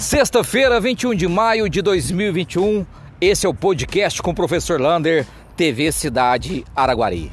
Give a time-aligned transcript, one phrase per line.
[0.00, 2.86] Sexta-feira, 21 de maio de 2021,
[3.20, 7.30] esse é o podcast com o professor Lander, TV Cidade Araguari.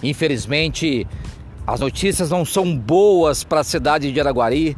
[0.00, 1.08] Infelizmente,
[1.66, 4.76] as notícias não são boas para a cidade de Araguari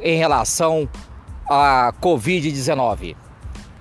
[0.00, 0.88] em relação
[1.50, 3.16] à Covid-19.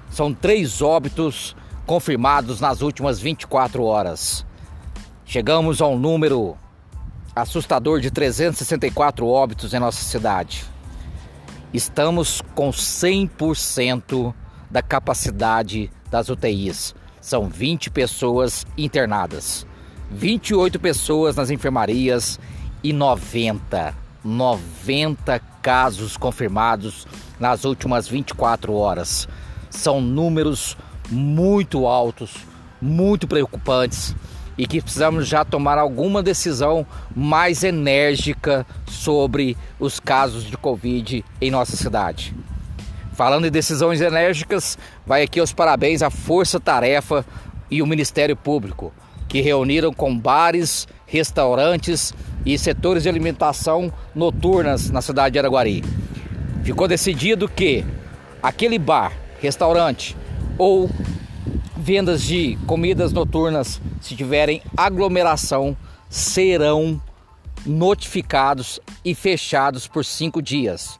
[0.09, 1.55] São três óbitos
[1.85, 4.43] confirmados nas últimas 24 horas.
[5.23, 6.57] Chegamos a um número
[7.35, 10.65] assustador de 364 óbitos em nossa cidade.
[11.73, 14.33] Estamos com 100%
[14.69, 16.93] da capacidade das UTIs.
[17.21, 19.65] São 20 pessoas internadas,
[20.09, 22.37] 28 pessoas nas enfermarias
[22.83, 27.07] e 90, 90 casos confirmados
[27.39, 29.29] nas últimas 24 horas.
[29.69, 30.75] São números
[31.09, 32.35] muito altos,
[32.81, 34.13] muito preocupantes
[34.57, 41.51] e que precisamos já tomar alguma decisão mais enérgica sobre os casos de Covid em
[41.51, 42.35] nossa cidade.
[43.13, 47.25] Falando em decisões enérgicas, vai aqui os parabéns à Força Tarefa
[47.69, 48.93] e o Ministério Público,
[49.27, 52.13] que reuniram com bares, restaurantes
[52.45, 55.83] e setores de alimentação noturnas na cidade de Araguari.
[56.63, 57.85] Ficou decidido que
[58.41, 60.15] aquele bar, restaurante
[60.57, 60.89] ou
[61.81, 65.75] vendas de comidas noturnas, se tiverem aglomeração,
[66.07, 67.01] serão
[67.65, 70.99] notificados e fechados por cinco dias.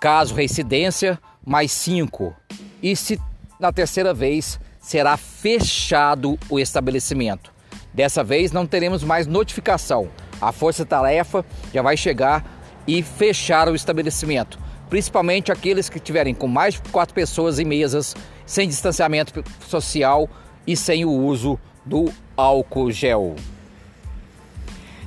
[0.00, 2.34] Caso reincidência, mais cinco.
[2.80, 3.20] E se
[3.58, 7.52] na terceira vez, será fechado o estabelecimento.
[7.92, 10.08] Dessa vez não teremos mais notificação.
[10.40, 12.44] A força-tarefa já vai chegar
[12.86, 14.58] e fechar o estabelecimento
[14.92, 20.28] principalmente aqueles que tiverem com mais de quatro pessoas em mesas, sem distanciamento social
[20.66, 23.34] e sem o uso do álcool gel.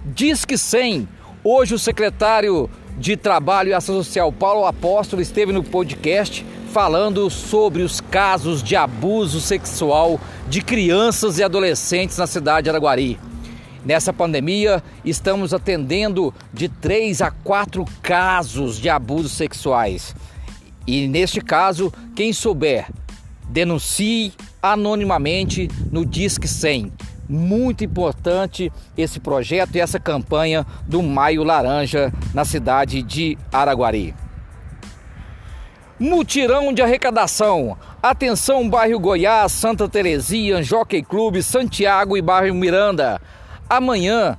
[0.04, 1.08] Diz que 100.
[1.44, 7.84] Hoje o secretário de Trabalho e Ação Social, Paulo Apóstolo, esteve no podcast falando sobre
[7.84, 10.20] os casos de abuso sexual
[10.50, 13.20] de crianças e adolescentes na cidade de Araguari.
[13.86, 20.16] Nessa pandemia, estamos atendendo de 3 a 4 casos de abusos sexuais.
[20.88, 22.88] E neste caso, quem souber,
[23.48, 26.92] denuncie anonimamente no Disque 100.
[27.30, 34.16] Muito importante esse projeto e essa campanha do Maio Laranja na cidade de Araguari.
[36.00, 37.78] Mutirão de arrecadação.
[38.02, 43.22] Atenção, bairro Goiás, Santa Terezinha, Jockey Clube, Santiago e bairro Miranda.
[43.70, 44.38] Amanhã,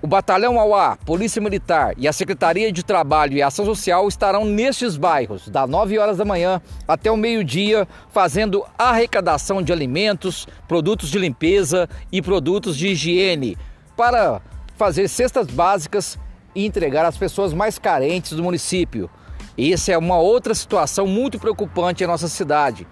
[0.00, 4.96] o Batalhão Auá, Polícia Militar e a Secretaria de Trabalho e Ação Social estarão nestes
[4.96, 11.18] bairros, das 9 horas da manhã até o meio-dia, fazendo arrecadação de alimentos, produtos de
[11.18, 13.58] limpeza e produtos de higiene
[13.96, 14.40] para
[14.76, 16.16] fazer cestas básicas
[16.54, 19.10] e entregar às pessoas mais carentes do município.
[19.58, 22.86] Essa é uma outra situação muito preocupante em nossa cidade.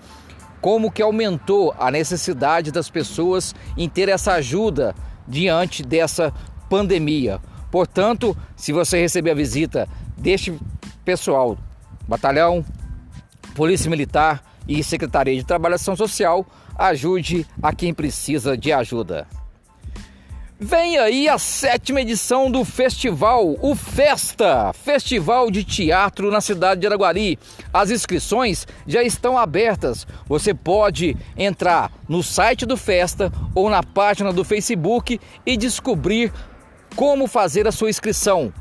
[0.60, 4.94] Como que aumentou a necessidade das pessoas em ter essa ajuda
[5.30, 6.34] diante dessa
[6.68, 7.40] pandemia.
[7.70, 10.58] Portanto, se você receber a visita deste
[11.04, 11.56] pessoal,
[12.06, 12.64] batalhão,
[13.54, 16.44] Polícia Militar e Secretaria de Trabalho e Ação Social,
[16.76, 19.26] ajude a quem precisa de ajuda.
[20.62, 26.86] Vem aí a sétima edição do festival, o Festa, Festival de Teatro na cidade de
[26.86, 27.38] Araguari.
[27.72, 30.06] As inscrições já estão abertas.
[30.26, 36.30] Você pode entrar no site do Festa ou na página do Facebook e descobrir
[36.94, 38.52] como fazer a sua inscrição.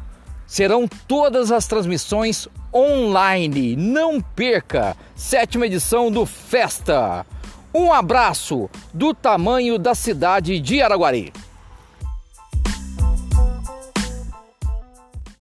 [0.48, 3.76] Serão todas as transmissões online.
[3.76, 4.96] Não perca!
[5.18, 7.26] Sétima edição do Festa.
[7.76, 11.34] Um abraço do tamanho da cidade de Araguari.